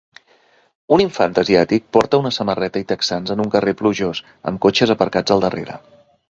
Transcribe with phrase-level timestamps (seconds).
[0.95, 5.37] Un infant asiàtic porta una samarreta i texans en un carrer plujós amb cotxes aparcats
[5.37, 5.79] al darrere.